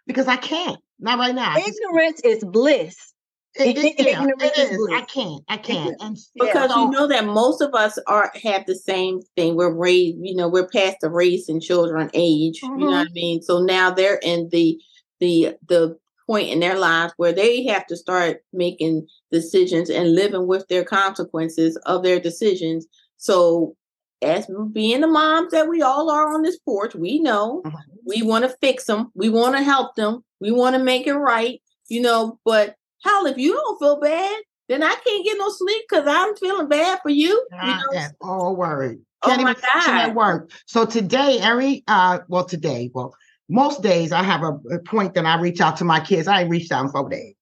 because 0.06 0.28
I 0.28 0.36
can't. 0.36 0.78
Not 1.00 1.18
right 1.18 1.34
now. 1.34 1.56
Ignorance 1.56 2.20
is 2.20 2.44
bliss. 2.44 3.14
It, 3.54 3.76
it, 3.76 4.06
yeah, 4.06 4.24
it 4.24 4.58
is. 4.58 4.88
I 4.92 5.00
can't. 5.02 5.42
I 5.48 5.56
can't. 5.56 5.96
And 6.00 6.16
because 6.38 6.70
you 6.76 6.90
know 6.90 7.08
that 7.08 7.24
most 7.24 7.60
of 7.60 7.74
us 7.74 7.98
are 8.06 8.30
have 8.42 8.66
the 8.66 8.76
same 8.76 9.20
thing. 9.36 9.56
We're 9.56 9.74
raised, 9.74 10.18
you 10.20 10.36
know, 10.36 10.48
we're 10.48 10.68
past 10.68 10.98
the 11.00 11.10
race 11.10 11.48
and 11.48 11.60
children 11.60 12.10
age. 12.14 12.60
Mm-hmm. 12.60 12.78
You 12.78 12.86
know 12.86 12.92
what 12.92 13.08
mm-hmm. 13.08 13.12
I 13.12 13.14
mean? 13.14 13.42
So 13.42 13.60
now 13.62 13.90
they're 13.90 14.20
in 14.22 14.48
the 14.52 14.78
the 15.18 15.56
the 15.66 15.98
point 16.28 16.50
in 16.50 16.60
their 16.60 16.78
lives 16.78 17.14
where 17.16 17.32
they 17.32 17.64
have 17.64 17.86
to 17.86 17.96
start 17.96 18.44
making 18.52 19.06
decisions 19.32 19.88
and 19.90 20.14
living 20.14 20.46
with 20.46 20.68
their 20.68 20.84
consequences 20.84 21.76
of 21.86 22.02
their 22.02 22.20
decisions. 22.20 22.86
So 23.16 23.76
as 24.22 24.46
being 24.72 25.00
the 25.00 25.06
moms 25.06 25.52
that 25.52 25.68
we 25.68 25.80
all 25.82 26.10
are 26.10 26.34
on 26.34 26.42
this 26.42 26.58
porch, 26.58 26.94
we 26.94 27.18
know 27.18 27.62
mm-hmm. 27.64 27.76
we 28.04 28.22
want 28.22 28.44
to 28.44 28.56
fix 28.60 28.84
them, 28.84 29.10
we 29.14 29.28
want 29.28 29.56
to 29.56 29.62
help 29.62 29.94
them, 29.96 30.24
We 30.40 30.50
want 30.52 30.76
to 30.76 30.82
make 30.82 31.06
it 31.06 31.14
right, 31.14 31.60
you 31.88 32.02
know. 32.02 32.38
But 32.44 32.76
hell, 33.04 33.26
if 33.26 33.38
you 33.38 33.52
don't 33.54 33.78
feel 33.78 34.00
bad, 34.00 34.36
then 34.68 34.82
I 34.82 34.94
can't 35.04 35.24
get 35.24 35.38
no 35.38 35.50
sleep 35.50 35.82
because 35.88 36.06
I'm 36.06 36.36
feeling 36.36 36.68
bad 36.68 37.00
for 37.02 37.10
you. 37.10 37.46
you 37.50 37.74
know? 37.92 38.02
all 38.20 38.56
worried. 38.56 38.98
Oh 39.22 39.28
Can't 39.28 39.42
my 39.42 39.50
even 39.50 39.62
function 39.62 39.94
at 39.94 40.06
God. 40.08 40.14
work. 40.14 40.50
So 40.66 40.84
today, 40.84 41.38
every 41.40 41.82
uh, 41.88 42.20
well, 42.28 42.44
today, 42.44 42.90
well, 42.94 43.14
most 43.48 43.82
days 43.82 44.12
I 44.12 44.22
have 44.22 44.42
a, 44.42 44.52
a 44.74 44.78
point 44.80 45.14
that 45.14 45.24
I 45.26 45.40
reach 45.40 45.60
out 45.60 45.78
to 45.78 45.84
my 45.84 46.00
kids. 46.00 46.28
I 46.28 46.42
ain't 46.42 46.50
reached 46.50 46.70
out 46.70 46.84
in 46.84 46.90
four 46.90 47.08
days 47.08 47.34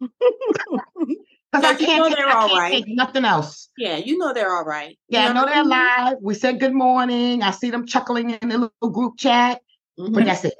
because 0.00 0.10
I 1.54 1.74
can't, 1.74 1.98
know 1.98 2.08
take, 2.08 2.16
they're 2.16 2.28
I 2.28 2.34
all 2.34 2.48
can't 2.48 2.60
right. 2.60 2.72
take 2.72 2.84
nothing 2.88 3.24
else. 3.24 3.68
Yeah, 3.76 3.96
you 3.96 4.16
know 4.16 4.32
they're 4.32 4.54
all 4.54 4.64
right. 4.64 4.98
You 5.08 5.18
Yeah, 5.18 5.28
I 5.28 5.32
know 5.32 5.44
they're 5.44 5.62
alive. 5.62 6.16
We 6.22 6.34
said 6.34 6.60
good 6.60 6.74
morning. 6.74 7.42
I 7.42 7.50
see 7.50 7.70
them 7.70 7.86
chuckling 7.86 8.30
in 8.30 8.48
the 8.48 8.58
little 8.58 8.90
group 8.90 9.18
chat, 9.18 9.60
Mhm. 9.98 10.14
but 10.14 10.24
that's 10.24 10.44
it. 10.44 10.54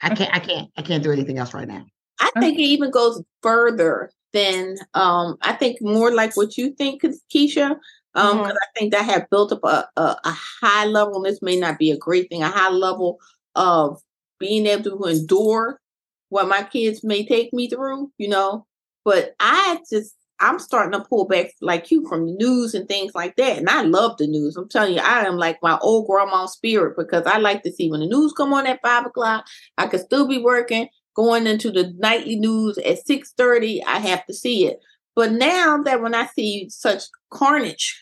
I 0.00 0.14
can't, 0.14 0.34
I 0.34 0.38
can't, 0.38 0.70
I 0.76 0.82
can't 0.82 1.02
do 1.02 1.12
anything 1.12 1.38
else 1.38 1.54
right 1.54 1.68
now. 1.68 1.86
I 2.24 2.40
think 2.40 2.58
it 2.58 2.62
even 2.62 2.90
goes 2.90 3.22
further 3.42 4.10
than 4.32 4.76
um 4.94 5.36
I 5.42 5.52
think 5.54 5.80
more 5.80 6.10
like 6.12 6.36
what 6.36 6.56
you 6.58 6.70
think, 6.70 7.02
Keisha. 7.34 7.76
Um, 8.16 8.38
Mhm. 8.38 8.44
'cause 8.46 8.56
I 8.62 8.78
think 8.78 8.92
that 8.92 9.04
have 9.04 9.28
built 9.30 9.52
up 9.52 9.64
a, 9.64 9.88
a, 9.96 10.16
a 10.24 10.30
high 10.62 10.86
level, 10.86 11.16
and 11.16 11.26
this 11.26 11.42
may 11.42 11.56
not 11.56 11.78
be 11.78 11.90
a 11.90 11.96
great 11.96 12.28
thing, 12.28 12.42
a 12.42 12.48
high 12.48 12.70
level 12.70 13.18
of 13.56 14.00
being 14.38 14.66
able 14.66 14.84
to 14.84 15.04
endure 15.08 15.80
what 16.28 16.48
my 16.48 16.62
kids 16.62 17.02
may 17.04 17.24
take 17.26 17.52
me 17.52 17.68
through, 17.68 18.10
you 18.18 18.28
know. 18.28 18.66
But 19.04 19.34
I 19.40 19.80
just 19.90 20.14
I'm 20.40 20.58
starting 20.58 20.92
to 21.00 21.06
pull 21.08 21.26
back 21.26 21.52
like 21.60 21.90
you 21.90 22.06
from 22.08 22.26
the 22.26 22.32
news 22.32 22.74
and 22.74 22.88
things 22.88 23.14
like 23.14 23.36
that. 23.36 23.56
And 23.58 23.68
I 23.70 23.82
love 23.82 24.16
the 24.18 24.26
news. 24.26 24.56
I'm 24.56 24.68
telling 24.68 24.94
you, 24.94 25.00
I 25.00 25.24
am 25.26 25.36
like 25.36 25.58
my 25.62 25.78
old 25.78 26.06
grandma 26.08 26.46
spirit 26.46 26.96
because 26.96 27.24
I 27.26 27.38
like 27.38 27.62
to 27.62 27.72
see 27.72 27.90
when 27.90 28.00
the 28.00 28.06
news 28.06 28.32
come 28.32 28.52
on 28.52 28.66
at 28.66 28.80
five 28.82 29.06
o'clock, 29.06 29.46
I 29.78 29.86
could 29.86 30.00
still 30.00 30.26
be 30.26 30.38
working 30.38 30.88
going 31.14 31.46
into 31.46 31.70
the 31.70 31.94
nightly 31.98 32.36
news 32.36 32.78
at 32.78 33.06
6:30 33.06 33.82
I 33.86 33.98
have 33.98 34.26
to 34.26 34.34
see 34.34 34.66
it. 34.66 34.80
But 35.16 35.32
now 35.32 35.82
that 35.84 36.02
when 36.02 36.14
I 36.14 36.26
see 36.26 36.68
such 36.70 37.04
carnage 37.30 38.00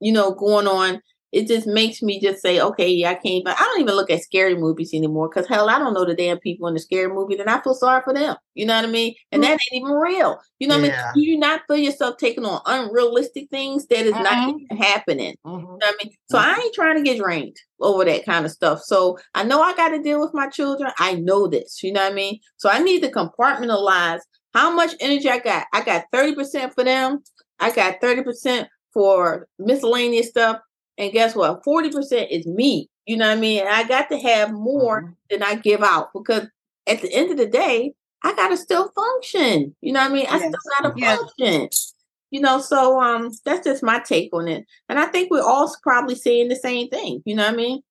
you 0.00 0.12
know 0.12 0.32
going 0.32 0.66
on 0.66 1.02
it 1.32 1.46
just 1.46 1.66
makes 1.66 2.00
me 2.02 2.20
just 2.20 2.40
say 2.42 2.60
okay 2.60 2.88
yeah 2.90 3.10
I 3.10 3.14
can't 3.14 3.44
but 3.44 3.56
I 3.58 3.62
don't 3.62 3.80
even 3.80 3.94
look 3.94 4.10
at 4.10 4.22
scary 4.22 4.56
movies 4.56 4.94
anymore 4.94 5.28
because 5.28 5.46
hell 5.48 5.68
I 5.68 5.78
don't 5.78 5.94
know 5.94 6.04
the 6.04 6.14
damn 6.14 6.38
people 6.38 6.68
in 6.68 6.74
the 6.74 6.80
scary 6.80 7.12
movie 7.12 7.36
then 7.36 7.48
I 7.48 7.60
feel 7.62 7.74
sorry 7.74 8.02
for 8.02 8.14
them 8.14 8.36
you 8.54 8.66
know 8.66 8.74
what 8.76 8.84
I 8.84 8.88
mean 8.88 9.14
and 9.32 9.42
that 9.42 9.52
ain't 9.52 9.60
even 9.72 9.92
real 9.92 10.38
you 10.58 10.68
know 10.68 10.78
what 10.78 10.86
Yeah. 10.88 11.02
I 11.12 11.14
mean 11.16 11.24
do 11.26 11.30
you 11.30 11.38
not 11.38 11.62
feel 11.68 11.76
yourself 11.76 12.16
taking 12.18 12.44
on 12.44 12.60
unrealistic 12.66 13.50
things 13.50 13.86
that 13.86 14.06
is 14.06 14.12
not 14.14 14.26
Mhm. 14.48 14.60
even 14.70 14.76
happening 14.78 15.34
Mhm. 15.46 15.60
you 15.60 15.66
know 15.66 15.68
what 15.74 15.84
I 15.84 16.04
mean? 16.04 16.12
So 16.30 16.38
I 16.38 16.60
ain't 16.62 16.74
trying 16.74 16.96
to 16.96 17.02
get 17.02 17.18
drained 17.18 17.56
over 17.80 18.04
that 18.04 18.24
kind 18.26 18.44
of 18.44 18.50
stuff. 18.52 18.80
So 18.82 19.18
I 19.34 19.44
know 19.44 19.60
I 19.62 19.74
got 19.74 19.90
to 19.90 20.02
deal 20.02 20.20
with 20.20 20.34
my 20.34 20.48
children. 20.48 20.90
I 20.98 21.14
know 21.14 21.46
this, 21.46 21.82
you 21.82 21.92
know 21.92 22.02
what 22.02 22.12
I 22.12 22.14
mean? 22.14 22.40
So 22.56 22.68
I 22.68 22.80
need 22.80 23.02
to 23.02 23.10
compartmentalize 23.10 24.20
how 24.54 24.70
much 24.74 24.94
energy 25.00 25.28
I 25.28 25.38
got. 25.38 25.66
I 25.72 25.82
got 25.82 26.04
30% 26.12 26.74
for 26.74 26.84
them. 26.84 27.22
I 27.60 27.70
got 27.70 28.00
30% 28.00 28.66
for 28.92 29.46
miscellaneous 29.58 30.28
stuff. 30.28 30.58
And 30.98 31.12
guess 31.12 31.34
what? 31.34 31.62
40% 31.64 32.28
is 32.30 32.46
me. 32.46 32.88
You 33.06 33.16
know 33.16 33.28
what 33.28 33.38
I 33.38 33.40
mean? 33.40 33.60
And 33.60 33.68
I 33.68 33.84
got 33.84 34.10
to 34.10 34.18
have 34.18 34.52
more 34.52 35.02
Mhm. 35.02 35.16
than 35.30 35.42
I 35.42 35.54
give 35.54 35.82
out 35.82 36.10
because 36.12 36.48
at 36.86 37.00
the 37.02 37.12
end 37.12 37.30
of 37.30 37.36
the 37.38 37.46
day, 37.46 37.94
I 38.24 38.34
gotta 38.34 38.56
still 38.56 38.90
function. 38.90 39.76
You 39.80 39.92
know 39.92 40.00
what 40.00 40.10
I 40.10 40.14
mean? 40.14 40.26
I 40.26 40.38
Yes. 40.38 40.48
still 40.48 40.72
gotta 40.80 40.94
Yes. 40.98 41.18
function. 41.18 41.68
You 42.30 42.40
know, 42.40 42.60
so 42.60 43.00
um 43.00 43.30
that's 43.44 43.64
just 43.66 43.82
my 43.82 44.00
take 44.00 44.30
on 44.34 44.48
it. 44.48 44.66
And 44.88 44.98
I 44.98 45.06
think 45.06 45.30
we're 45.30 45.42
all 45.42 45.72
probably 45.82 46.14
saying 46.16 46.48
the 46.48 46.56
same 46.56 46.88
thing. 46.88 47.22
You 47.24 47.36
know 47.36 47.44
what 47.44 47.54
I 47.54 47.56
mean? 47.56 47.82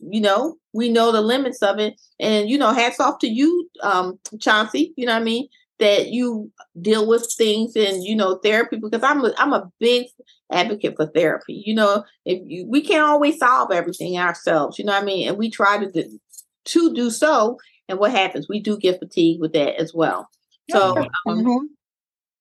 You 0.00 0.20
know, 0.20 0.56
we 0.72 0.88
know 0.88 1.12
the 1.12 1.20
limits 1.20 1.62
of 1.62 1.78
it. 1.78 2.00
And 2.18 2.48
you 2.48 2.58
know, 2.58 2.72
hats 2.72 3.00
off 3.00 3.18
to 3.20 3.28
you, 3.28 3.68
um, 3.82 4.18
Chauncey, 4.40 4.92
you 4.96 5.06
know 5.06 5.12
what 5.14 5.22
I 5.22 5.24
mean? 5.24 5.48
That 5.80 6.08
you 6.08 6.52
deal 6.80 7.06
with 7.06 7.32
things 7.36 7.74
and 7.74 8.04
you 8.04 8.14
know 8.14 8.36
therapy 8.36 8.76
because 8.76 9.02
I'm 9.02 9.24
a, 9.24 9.32
I'm 9.36 9.52
a 9.52 9.70
big 9.80 10.06
advocate 10.52 10.94
for 10.96 11.06
therapy. 11.06 11.62
You 11.66 11.74
know, 11.74 12.04
if 12.24 12.40
you, 12.46 12.66
we 12.68 12.80
can't 12.80 13.04
always 13.04 13.38
solve 13.38 13.72
everything 13.72 14.16
ourselves, 14.16 14.78
you 14.78 14.84
know 14.84 14.92
what 14.92 15.02
I 15.02 15.04
mean? 15.04 15.28
And 15.28 15.36
we 15.36 15.50
try 15.50 15.78
to 15.78 15.90
do, 15.90 16.20
to 16.66 16.94
do 16.94 17.10
so, 17.10 17.58
and 17.88 17.98
what 17.98 18.12
happens? 18.12 18.48
We 18.48 18.60
do 18.60 18.78
get 18.78 19.00
fatigued 19.00 19.40
with 19.40 19.52
that 19.54 19.74
as 19.80 19.92
well. 19.92 20.28
So, 20.70 20.96
um, 21.26 21.44
Mhm. 21.44 21.60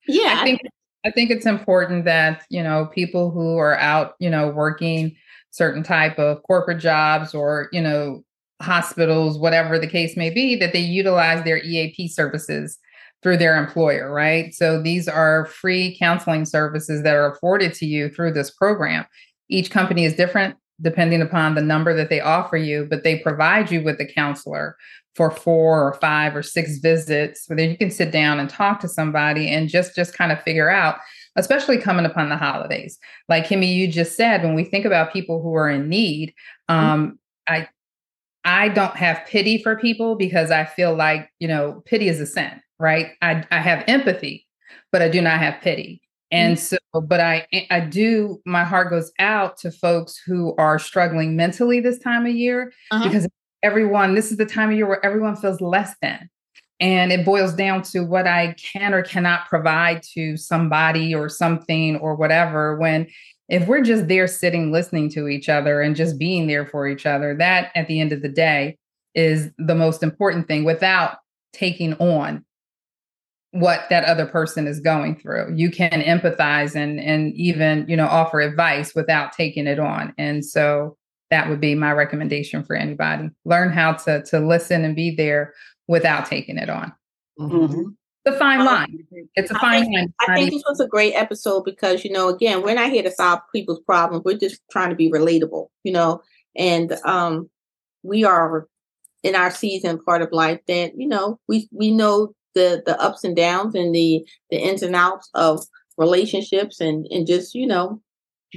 yeah, 0.08 0.38
I 0.40 0.44
think 0.44 0.62
I 1.06 1.12
think 1.12 1.32
it's 1.32 1.46
important 1.46 2.06
that 2.06 2.44
you 2.50 2.64
know 2.64 2.86
people 2.94 3.32
who 3.32 3.58
are 3.58 3.78
out, 3.78 4.14
you 4.20 4.30
know, 4.30 4.50
working 4.50 5.16
certain 5.52 5.84
type 5.84 6.18
of 6.18 6.42
corporate 6.44 6.80
jobs 6.80 7.34
or 7.34 7.68
you 7.72 7.82
know 7.82 8.24
hospitals, 8.62 9.38
whatever 9.38 9.78
the 9.78 9.88
case 9.88 10.16
may 10.16 10.30
be, 10.30 10.56
that 10.56 10.72
they 10.72 10.80
utilize 10.80 11.44
their 11.44 11.58
EAP 11.58 12.08
services 12.08 12.78
through 13.24 13.38
their 13.38 13.58
employer, 13.58 14.12
right? 14.12 14.54
So 14.54 14.82
these 14.82 15.08
are 15.08 15.46
free 15.46 15.98
counseling 15.98 16.46
services 16.46 17.04
that 17.04 17.16
are 17.16 17.32
afforded 17.32 17.74
to 17.76 17.86
you 17.86 18.10
through 18.10 18.34
this 18.34 18.52
program. 18.52 19.06
Each 19.50 19.72
company 19.72 20.06
is 20.06 20.14
different 20.16 20.56
depending 20.82 21.22
upon 21.22 21.56
the 21.56 21.62
number 21.62 21.94
that 21.96 22.10
they 22.10 22.20
offer 22.20 22.58
you, 22.58 22.86
but 22.90 23.04
they 23.04 23.20
provide 23.20 23.72
you 23.72 23.82
with 23.84 24.00
a 24.02 24.06
counselor 24.06 24.76
for 25.16 25.30
four 25.30 25.88
or 25.88 25.94
five 25.94 26.36
or 26.36 26.44
six 26.44 26.78
visits 26.78 27.46
so 27.46 27.56
that 27.56 27.66
you 27.66 27.78
can 27.78 27.92
sit 27.92 28.12
down 28.12 28.40
and 28.40 28.50
talk 28.50 28.80
to 28.80 28.88
somebody 28.88 29.50
and 29.50 29.70
just 29.70 29.96
just 29.96 30.18
kind 30.18 30.32
of 30.32 30.42
figure 30.42 30.70
out 30.70 30.98
especially 31.36 31.78
coming 31.78 32.06
upon 32.06 32.30
the 32.30 32.38
holidays 32.38 32.98
like 33.30 33.46
kimmy 33.46 33.74
you 33.74 33.88
just 33.88 34.16
said 34.16 34.44
when 34.44 34.56
we 34.56 34.64
think 34.64 34.86
about 34.86 35.14
people 35.14 35.42
who 35.42 35.54
are 35.54 35.70
in 35.70 35.88
need 35.88 36.34
um 36.70 37.18
i 37.48 37.68
i 38.44 38.70
don't 38.70 38.96
have 38.96 39.26
pity 39.28 39.62
for 39.62 39.76
people 39.76 40.16
because 40.16 40.52
i 40.52 40.66
feel 40.66 40.96
like 40.96 41.30
you 41.40 41.48
know 41.48 41.82
pity 41.86 42.08
is 42.08 42.20
a 42.20 42.26
sin 42.26 42.62
right? 42.84 43.08
I 43.22 43.44
i 43.50 43.60
have 43.60 43.84
empathy 43.88 44.46
but 44.92 45.02
i 45.02 45.10
do 45.10 45.22
not 45.22 45.40
have 45.40 45.56
pity. 45.62 46.02
And 46.32 46.60
so 46.60 46.78
but 46.94 47.20
i 47.20 47.48
i 47.72 47.80
do 47.80 48.42
my 48.46 48.64
heart 48.64 48.90
goes 48.90 49.12
out 49.20 49.58
to 49.62 49.72
folks 49.72 50.14
who 50.26 50.56
are 50.58 50.78
struggling 50.80 51.36
mentally 51.36 51.80
this 51.80 52.00
time 52.00 52.26
of 52.26 52.34
year 52.34 52.72
Uh-huh. 52.92 53.04
because 53.06 53.28
everyone 53.64 54.14
this 54.16 54.32
is 54.32 54.38
the 54.38 54.46
time 54.46 54.70
of 54.72 54.76
year 54.76 54.88
where 54.88 55.04
everyone 55.06 55.36
feels 55.36 55.62
less 55.62 55.96
than. 56.02 56.30
And 56.80 57.12
it 57.14 57.24
boils 57.24 57.54
down 57.54 57.82
to 57.94 58.00
what 58.14 58.28
i 58.28 58.54
can 58.72 58.94
or 58.94 59.04
cannot 59.04 59.48
provide 59.48 60.02
to 60.16 60.36
somebody 60.38 61.16
or 61.16 61.30
something 61.30 61.96
or 61.98 62.16
whatever 62.16 62.78
when 62.78 63.08
if 63.50 63.68
we're 63.68 63.82
just 63.94 64.08
there 64.08 64.28
sitting 64.28 64.72
listening 64.72 65.10
to 65.12 65.28
each 65.28 65.48
other 65.50 65.82
and 65.82 65.96
just 65.96 66.18
being 66.18 66.48
there 66.48 66.66
for 66.66 66.88
each 66.88 67.06
other 67.06 67.36
that 67.38 67.72
at 67.76 67.88
the 67.88 68.00
end 68.00 68.12
of 68.12 68.22
the 68.22 68.30
day 68.48 68.78
is 69.16 69.50
the 69.70 69.76
most 69.76 70.02
important 70.04 70.48
thing 70.48 70.64
without 70.66 71.18
taking 71.54 71.94
on 72.16 72.44
what 73.54 73.82
that 73.92 74.04
other 74.06 74.26
person 74.26 74.66
is 74.68 74.80
going 74.80 75.16
through. 75.16 75.54
You 75.56 75.70
can 75.70 76.02
empathize 76.02 76.76
and 76.76 77.00
and 77.00 77.34
even 77.36 77.86
you 77.88 77.96
know 77.96 78.08
offer 78.08 78.42
advice 78.42 78.94
without 78.96 79.32
taking 79.32 79.68
it 79.68 79.80
on. 79.80 80.14
And 80.18 80.44
so 80.44 80.98
that 81.30 81.50
would 81.50 81.62
be 81.62 81.74
my 81.76 81.92
recommendation 81.94 82.64
for 82.64 82.76
anybody. 82.76 83.30
Learn 83.46 83.72
how 83.72 83.94
to 83.94 84.24
to 84.24 84.40
listen 84.40 84.84
and 84.84 84.96
be 84.96 85.16
there 85.16 85.54
without 85.88 86.26
taking 86.26 86.58
it 86.58 86.70
on. 86.70 86.92
Mhm. 87.40 87.70
Mhm. 87.70 87.96
the 88.26 88.32
fine 88.32 88.62
Um, 88.62 88.66
line. 88.68 89.06
It's 89.36 89.52
a 89.52 89.56
fine 89.60 89.84
think- 89.84 89.96
line 89.98 90.14
I 90.22 90.36
think 90.36 90.52
this 90.52 90.64
was 90.70 90.80
a 90.80 90.88
great 90.88 91.12
episode 91.14 91.64
because, 91.66 92.06
you 92.06 92.12
know, 92.12 92.30
again, 92.30 92.62
we're 92.62 92.74
not 92.74 92.90
here 92.90 93.04
to 93.04 93.12
solve 93.12 93.42
people's 93.54 93.82
problems. 93.82 94.24
We're 94.24 94.38
just 94.38 94.62
trying 94.72 94.92
to 94.92 94.96
be 94.96 95.12
relatable, 95.12 95.68
you 95.84 95.92
know, 95.92 96.22
and 96.56 96.94
um, 97.04 97.50
we 98.02 98.24
are 98.24 98.66
in 99.24 99.36
our 99.36 99.52
season 99.52 100.00
part 100.02 100.22
of 100.22 100.32
life 100.32 100.62
that, 100.70 100.94
you 100.98 101.06
know, 101.06 101.38
we, 101.50 101.68
we 101.74 101.92
know 101.92 102.34
the, 102.56 102.84
the 102.86 103.00
ups 103.02 103.24
and 103.24 103.36
downs 103.36 103.76
and 103.76 103.94
the, 103.94 104.26
the 104.50 104.58
ins 104.58 104.84
and 104.84 104.96
outs 104.96 105.30
of 105.34 105.66
relationships 105.98 106.80
and, 106.80 107.06
and 107.10 107.28
just, 107.28 107.56
you 107.56 107.68
know, 107.68 108.02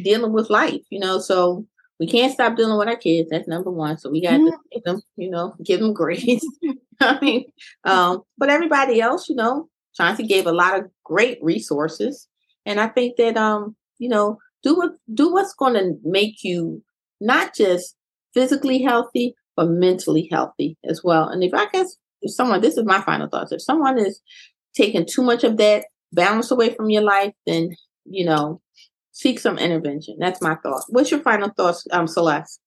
dealing 0.02 0.32
with 0.32 0.50
life, 0.50 0.82
you 0.90 0.98
know, 0.98 1.18
so 1.18 1.66
we 1.98 2.06
can't 2.06 2.32
stop 2.32 2.56
dealing 2.56 2.78
with 2.78 2.88
our 2.88 2.96
kids. 2.96 3.30
That's 3.30 3.48
number 3.48 3.70
one. 3.70 3.98
So 3.98 4.10
we 4.10 4.22
got 4.22 4.36
to 4.36 4.52
give 4.72 4.84
them, 4.84 5.00
you 5.16 5.30
know, 5.30 5.54
give 5.64 5.80
them 5.80 5.92
grace. 5.94 6.46
I 7.00 7.18
mean, 7.20 7.44
um, 7.84 8.22
but 8.38 8.50
everybody 8.50 9.00
else, 9.00 9.28
you 9.28 9.34
know, 9.34 9.68
Chauncey 9.96 10.26
gave 10.26 10.46
a 10.46 10.52
lot 10.52 10.78
of 10.78 10.90
great 11.04 11.38
resources, 11.42 12.28
and 12.64 12.80
I 12.80 12.88
think 12.88 13.16
that 13.16 13.36
um, 13.36 13.76
you 13.98 14.08
know, 14.08 14.38
do 14.62 14.76
what 14.76 14.92
do 15.12 15.32
what's 15.32 15.54
going 15.54 15.74
to 15.74 15.94
make 16.04 16.42
you 16.42 16.82
not 17.20 17.54
just 17.54 17.96
physically 18.34 18.82
healthy 18.82 19.34
but 19.56 19.70
mentally 19.70 20.28
healthy 20.30 20.76
as 20.84 21.02
well. 21.02 21.28
And 21.28 21.42
if 21.42 21.54
I 21.54 21.66
guess 21.72 21.96
if 22.26 22.34
someone, 22.34 22.60
this 22.60 22.76
is 22.76 22.84
my 22.84 23.00
final 23.00 23.28
thoughts. 23.28 23.52
If 23.52 23.62
someone 23.62 23.98
is 23.98 24.20
taking 24.74 25.06
too 25.06 25.22
much 25.22 25.44
of 25.44 25.56
that 25.56 25.86
balance 26.12 26.50
away 26.50 26.74
from 26.74 26.90
your 26.90 27.02
life, 27.02 27.32
then 27.46 27.74
you 28.08 28.24
know, 28.24 28.60
seek 29.12 29.38
some 29.38 29.58
intervention. 29.58 30.16
That's 30.18 30.40
my 30.40 30.56
thought. 30.62 30.84
What's 30.88 31.10
your 31.10 31.20
final 31.20 31.50
thoughts, 31.56 31.86
um, 31.90 32.06
Celeste? 32.06 32.60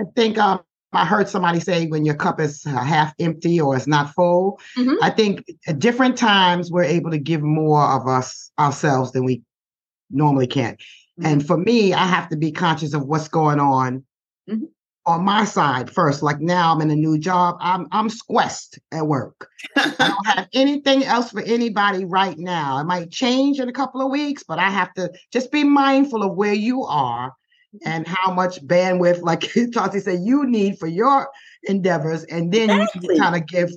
I 0.00 0.04
think 0.16 0.38
um, 0.38 0.60
I 0.92 1.04
heard 1.04 1.28
somebody 1.28 1.60
say 1.60 1.86
when 1.86 2.04
your 2.04 2.14
cup 2.14 2.40
is 2.40 2.64
uh, 2.66 2.82
half 2.82 3.14
empty 3.18 3.60
or 3.60 3.76
it's 3.76 3.86
not 3.86 4.12
full. 4.14 4.58
Mhm. 4.76 4.96
I 5.02 5.10
think 5.10 5.44
at 5.66 5.78
different 5.78 6.16
times 6.18 6.70
we're 6.70 6.84
able 6.84 7.10
to 7.10 7.18
give 7.18 7.42
more 7.42 7.84
of 7.84 8.06
us 8.08 8.50
ourselves 8.58 9.12
than 9.12 9.24
we 9.24 9.42
normally 10.10 10.46
can. 10.46 10.74
Mm-hmm. 10.74 11.26
And 11.26 11.46
for 11.46 11.56
me, 11.56 11.94
I 11.94 12.06
have 12.06 12.28
to 12.30 12.36
be 12.36 12.50
conscious 12.52 12.94
of 12.94 13.04
what's 13.04 13.28
going 13.28 13.60
on 13.60 14.04
Mhm. 14.48 14.68
On 15.06 15.24
my 15.24 15.44
side 15.44 15.90
first. 15.90 16.22
Like 16.22 16.40
now 16.40 16.72
I'm 16.72 16.80
in 16.80 16.90
a 16.90 16.96
new 16.96 17.18
job. 17.18 17.56
I'm 17.60 17.86
I'm 17.92 18.08
squest 18.08 18.78
at 18.92 19.06
work. 19.06 19.48
I 19.76 19.94
don't 19.98 20.26
have 20.26 20.48
anything 20.54 21.04
else 21.04 21.30
for 21.30 21.40
anybody 21.42 22.04
right 22.04 22.38
now. 22.38 22.78
It 22.80 22.84
might 22.84 23.10
change 23.10 23.60
in 23.60 23.68
a 23.68 23.72
couple 23.72 24.02
of 24.02 24.10
weeks, 24.10 24.42
but 24.46 24.58
I 24.58 24.70
have 24.70 24.92
to 24.94 25.10
just 25.32 25.50
be 25.50 25.64
mindful 25.64 26.22
of 26.22 26.36
where 26.36 26.52
you 26.52 26.84
are 26.84 27.32
and 27.84 28.06
how 28.06 28.32
much 28.32 28.60
bandwidth, 28.66 29.22
like 29.22 29.40
Chauncey 29.72 30.00
said, 30.00 30.20
you 30.22 30.44
need 30.46 30.78
for 30.78 30.86
your 30.88 31.28
endeavors, 31.64 32.24
and 32.24 32.52
then 32.52 32.68
Exactly. 32.70 33.00
you 33.02 33.08
can 33.08 33.18
kind 33.18 33.36
of 33.36 33.46
give 33.48 33.70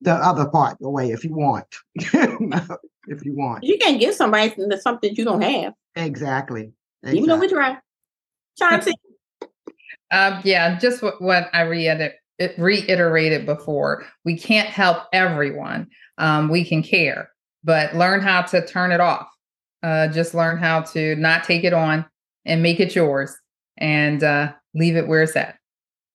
the 0.00 0.12
other 0.12 0.48
part 0.48 0.78
away 0.82 1.10
if 1.10 1.24
you 1.24 1.34
want. 1.34 1.66
if 1.96 3.24
you 3.24 3.34
want. 3.34 3.64
You 3.64 3.78
can't 3.78 4.00
give 4.00 4.14
somebody 4.14 4.54
something- 4.80 5.14
you 5.16 5.24
don't 5.24 5.42
have, 5.42 5.74
Exactly. 5.96 6.72
even 7.04 7.26
though 7.26 7.34
exactly. 7.34 7.46
we 7.46 7.48
try. 7.48 7.78
Chauncey, 8.58 8.92
Um, 10.12 10.40
yeah, 10.44 10.78
just 10.78 11.02
what, 11.02 11.20
what 11.20 11.48
I 11.52 11.62
reiter- 11.62 12.14
reiterated 12.58 13.46
before. 13.46 14.04
We 14.24 14.38
can't 14.38 14.68
help 14.68 15.04
everyone. 15.12 15.88
Um, 16.18 16.48
we 16.48 16.64
can 16.64 16.82
care, 16.82 17.30
but 17.64 17.94
learn 17.96 18.20
how 18.20 18.42
to 18.42 18.64
turn 18.64 18.92
it 18.92 19.00
off. 19.00 19.28
Uh, 19.82 20.08
just 20.08 20.34
learn 20.34 20.58
how 20.58 20.82
to 20.82 21.16
not 21.16 21.44
take 21.44 21.64
it 21.64 21.72
on 21.72 22.04
and 22.44 22.62
make 22.62 22.78
it 22.78 22.94
yours 22.94 23.34
and 23.78 24.22
uh, 24.22 24.52
leave 24.74 24.96
it 24.96 25.08
where 25.08 25.22
it's 25.22 25.34
at. 25.34 25.56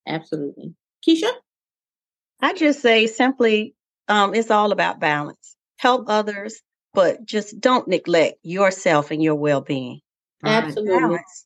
absolutely. 0.08 0.74
Keisha, 1.06 1.32
I 2.42 2.54
just 2.54 2.82
say 2.82 3.08
simply, 3.08 3.76
um, 4.08 4.34
it's 4.34 4.52
all 4.52 4.72
about 4.72 5.00
balance. 5.00 5.56
Help 5.78 6.06
others, 6.08 6.62
but 6.94 7.26
just 7.26 7.60
don't 7.60 7.88
neglect 7.88 8.38
yourself 8.44 9.12
and 9.12 9.22
your 9.22 9.36
well-being. 9.36 10.02
Absolutely. 10.44 11.00
Balance. 11.00 11.46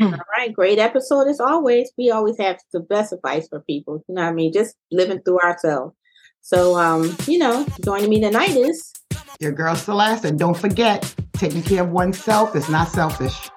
All 0.00 0.12
right, 0.36 0.52
great 0.52 0.78
episode 0.78 1.28
as 1.28 1.40
always. 1.40 1.90
We 1.98 2.10
always 2.10 2.38
have 2.38 2.58
the 2.72 2.80
best 2.80 3.12
advice 3.12 3.48
for 3.48 3.60
people. 3.60 4.04
You 4.08 4.14
know 4.14 4.22
what 4.22 4.30
I 4.30 4.32
mean? 4.32 4.52
Just 4.52 4.76
living 4.90 5.20
through 5.22 5.40
ourselves. 5.40 5.94
So, 6.42 6.76
um, 6.78 7.16
you 7.26 7.38
know, 7.38 7.66
joining 7.84 8.08
me 8.08 8.20
tonight 8.20 8.56
is 8.56 8.92
Your 9.40 9.52
girl 9.52 9.74
Celeste, 9.74 10.24
and 10.24 10.38
don't 10.38 10.56
forget, 10.56 11.14
taking 11.34 11.62
care 11.62 11.82
of 11.82 11.90
oneself 11.90 12.56
is 12.56 12.68
not 12.68 12.88
selfish. 12.88 13.50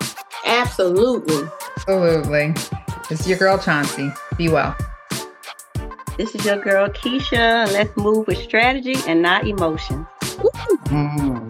absolutely. 0.46 1.48
Absolutely. 1.78 2.54
It's 3.10 3.28
your 3.28 3.38
girl 3.38 3.58
Chauncey. 3.58 4.12
Be 4.38 4.50
well. 4.50 4.76
This 6.18 6.36
is 6.36 6.46
your 6.46 6.58
girl 6.62 6.90
Keisha, 6.90 7.72
let's 7.74 7.96
move 7.98 8.28
with 8.28 8.38
strategy 8.38 8.96
and 9.08 9.22
not 9.22 9.48
emotion. 9.48 10.06
Mm. 10.88 11.43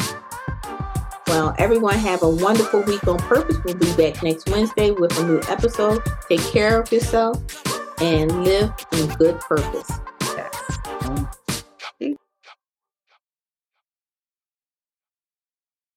Well, 1.33 1.55
everyone 1.57 1.97
have 1.97 2.21
a 2.21 2.29
wonderful 2.29 2.81
week 2.83 3.07
on 3.07 3.17
purpose. 3.17 3.57
We'll 3.65 3.73
be 3.73 3.91
back 3.95 4.21
next 4.21 4.47
Wednesday 4.51 4.91
with 4.91 5.17
a 5.17 5.25
new 5.25 5.41
episode. 5.49 6.03
Take 6.29 6.41
care 6.41 6.79
of 6.79 6.91
yourself 6.91 7.41
and 7.99 8.43
live 8.43 8.71
in 8.91 9.07
good 9.15 9.39
purpose. 9.39 9.89